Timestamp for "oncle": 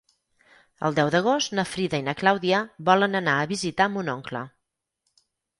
4.19-4.43